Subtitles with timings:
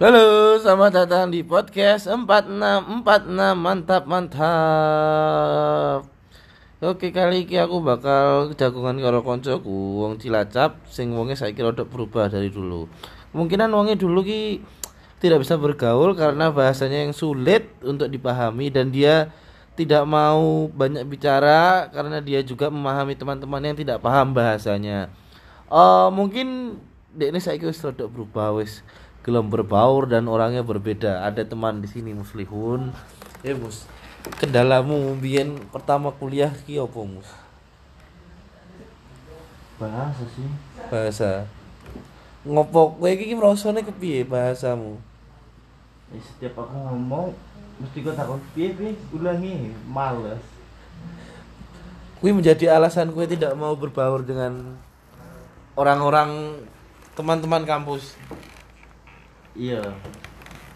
[0.00, 4.48] Halo, selamat datang di podcast 4646 Mantap mantap.
[6.80, 12.32] Oke, kali ini aku bakal jagungan karo koncoku wong Cilacap sing wonge saiki rada berubah
[12.32, 12.88] dari dulu.
[13.36, 14.64] Kemungkinan wonge dulu ki
[15.20, 19.28] tidak bisa bergaul karena bahasanya yang sulit untuk dipahami dan dia
[19.76, 25.12] tidak mau banyak bicara karena dia juga memahami teman-teman yang tidak paham bahasanya.
[25.68, 26.80] Eh mungkin
[27.12, 28.80] dek ini saya wis rada berubah wis
[29.20, 31.24] gelem berbaur dan orangnya berbeda.
[31.26, 32.92] Ada teman di sini Muslihun.
[33.44, 33.88] Eh Mus,
[34.36, 37.28] kendalamu biyen pertama kuliah ki opo Mus?
[39.80, 40.44] bahasa sih
[40.92, 41.48] Bahasa.
[42.44, 45.00] Ngopo kowe iki rasane kepiye bahasamu?
[46.10, 47.32] ya, setiap aku ngomong
[47.80, 50.42] mesti kau takut piye piye ulangi males
[52.20, 54.76] Kuwi menjadi alasan kue tidak mau berbaur dengan
[55.72, 56.60] orang-orang
[57.16, 58.12] teman-teman kampus.
[59.56, 59.82] Iya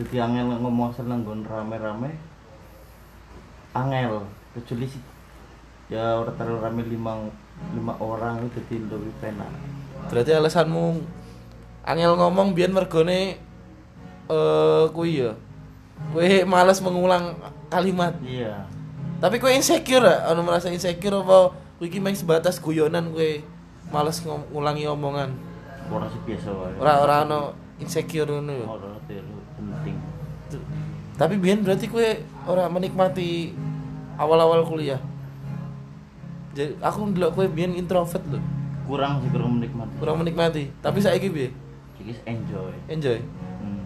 [0.00, 2.14] jadi angel ngomong seneng gon rame-rame
[3.76, 4.24] angel
[4.56, 5.02] kecuali sih
[5.90, 7.12] ya udah terlalu rame lima
[7.74, 9.50] lima orang itu jadi lebih penak
[10.08, 10.96] Berarti alasanmu
[11.84, 13.36] angel ngomong biyen mergone
[14.30, 15.36] eh kuwi ya.
[16.16, 17.36] Kowe males mengulang
[17.68, 18.16] kalimat.
[18.24, 18.64] iya
[19.20, 20.32] Tapi kowe insecure ya?
[20.32, 21.52] Anu merasa insecure apa
[21.84, 23.30] iki main sebatas guyonan kowe
[23.92, 25.30] males ngulangi omongan.
[25.90, 27.40] orang sih biasa wae Ora ora ono
[27.80, 28.66] insecure ngono ya.
[28.68, 29.96] orang terlalu penting.
[31.16, 32.04] Tapi biyen berarti kowe
[32.44, 33.52] ora menikmati
[34.16, 35.00] awal-awal kuliah.
[36.50, 38.40] Jadi aku ndelok kowe biyen introvert lho,
[38.84, 40.62] kurang sih kurang menikmati kurang menikmati.
[40.80, 41.50] Tapi saiki piye?
[42.00, 43.18] jadi enjoy Enjoy.
[43.20, 43.82] hmm.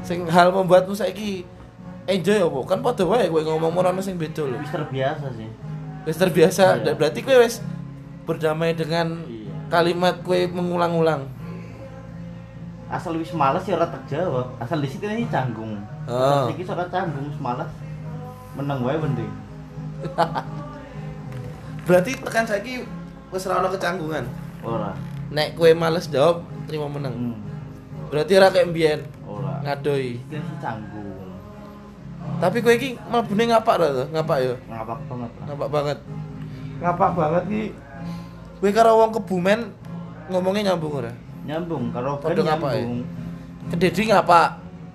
[0.00, 1.42] Sing hal membuatmu saiki
[2.06, 2.58] enjoy apa?
[2.64, 4.56] Kan padha wae kowe ngomong ora ono sing beda lho.
[4.58, 5.48] wis terbiasa sih
[6.06, 6.96] Wis terbiasa, Iya.
[6.96, 7.60] berarti kowe wis
[8.24, 11.28] berdamai dengan iya kalimat kowe mengulang-ulang.
[12.88, 15.76] Asal wis males ya ora terjawab asal di situ ini canggung
[16.08, 16.48] Oh.
[16.48, 17.68] asal iki ora canggung males
[18.54, 19.30] menang wae penting
[21.84, 22.84] Berarti tekan saiki
[23.28, 24.24] wis ora ono kecanggungan.
[24.60, 24.92] ora
[25.28, 27.12] Nek kowe males jawab, terima menang.
[27.12, 27.36] hmm.
[28.08, 30.16] Berarti ora kayak mbiyen ora ngadoi.
[30.18, 31.16] iki sih canggung
[32.38, 34.04] Tapi kowe iki mlebune ngapak ra to?
[34.12, 34.54] Ngapak ya?
[34.66, 35.98] ngapak banget lah Ngapak banget.
[36.78, 37.64] Ngapak banget ki.
[38.60, 39.60] Kowe karo wong kebumen
[40.28, 41.12] ngomongnya nyambung ora?
[41.48, 42.44] Nyambung kalau ngapak ya?
[42.44, 42.92] nyambung
[43.68, 44.48] Kededi ngapak.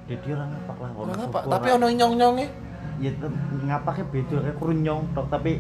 [0.06, 2.48] jadi orang ngapak lah Ora orang ngapak, syukur tapi ono nyong-nyonge.
[3.00, 5.52] ya tem- ngapaknya beda kayak kurunyong tok tapi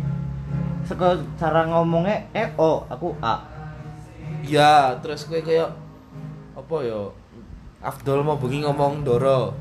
[0.84, 3.50] seko cara ngomongnya eh oh aku a
[4.44, 5.72] Ya, terus kowe kayak
[6.54, 7.00] apa ya?
[7.82, 9.56] Afdol mau bengi ngomong Doro.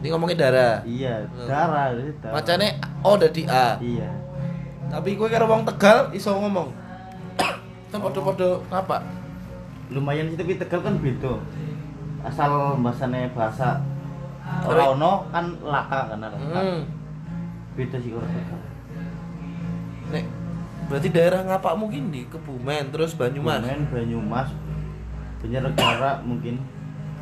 [0.00, 0.76] Ini ngomongnya darah.
[0.84, 1.48] iya Hmm.
[1.48, 1.88] darah.
[2.30, 2.68] Macane
[3.00, 3.80] O dadi A.
[3.80, 4.12] iya
[4.90, 6.68] Tapi kowe karo wong Tegal iso ngomong.
[7.90, 9.00] Kan padha-padha apa?
[9.90, 11.34] Lumayan sih tapi tegal kan beda.
[12.20, 13.80] Asal bahasanya bahasa
[14.66, 16.38] Ora- ora ono kan laka kan laka.
[16.38, 16.82] Hmm.
[17.74, 18.60] beda sih kalau tegal.
[20.10, 20.24] Nek
[20.90, 23.62] berarti daerah ngapak mungkin di Kebumen terus Banyumas.
[23.62, 24.48] Kebumen, Banyumas
[25.40, 26.58] Banjarnegara mungkin.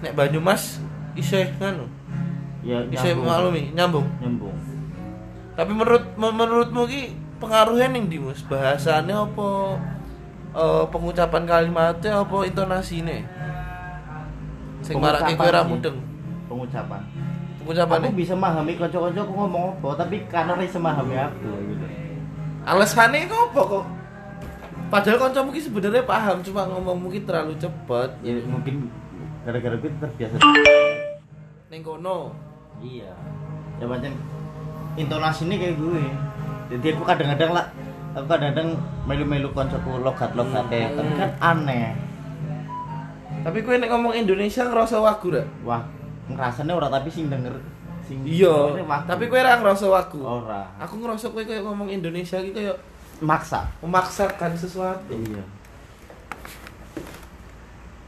[0.00, 0.80] Nek Banyumas
[1.14, 1.84] isih nganu,
[2.62, 4.06] ya isih maklumi nyambung.
[4.22, 4.54] nyambung.
[5.52, 7.02] Tapi menurut menurutmu ki
[7.38, 8.46] pengaruhnya ning ndi Mus?
[8.46, 9.48] Bahasane apa
[10.54, 13.26] eh, pengucapan kalimatnya apa intonasine?
[14.81, 15.98] Sing marake kowe ora mudeng.
[16.48, 17.03] pengucapan
[17.60, 21.87] Pengucapane aku bisa memahami kanca-kanca aku ngomong apa tapi karena ora bisa memahami aku gitu
[22.69, 23.84] alasannya kok apa kok?
[24.88, 28.08] Padahal kancamu ki sebenarnya paham cuma ngomong mungkin terlalu cepet.
[28.25, 28.88] ya mungkin
[29.44, 30.37] gara-gara gue terbiasa
[31.69, 32.32] Ning kono.
[32.81, 33.12] iya
[33.76, 34.12] ya macam
[34.97, 36.04] intonasi ini kayak gue
[36.72, 37.66] jadi aku kadang-kadang lah
[38.18, 38.74] aku kadang-kadang
[39.04, 40.96] melu-melu koncoku logat-logat Hmm.
[40.96, 41.94] tapi kan aneh
[43.38, 45.44] Tapi kowe nek ngomong Indonesia ngerasa wagu ra?
[45.62, 45.82] wah
[46.26, 47.54] ngerasanya ora tapi sing denger
[48.02, 48.74] sing Iya,
[49.06, 50.20] tapi kowe ora ngerasa wagu.
[50.20, 52.76] ora Aku ngerasa kowe kayak ngomong Indonesia iki kayak
[53.18, 55.14] maksa memaksakan sesuatu.
[55.14, 55.42] iya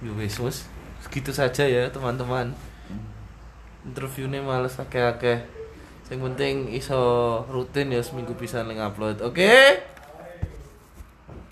[0.00, 0.58] Ya wis, wis.
[1.00, 2.56] Segitu saja ya, teman-teman.
[3.82, 5.44] Interviewnya males akeh-akeh.
[6.08, 7.00] Yang penting iso
[7.46, 9.20] rutin ya seminggu bisa upload.
[9.20, 9.76] Oke?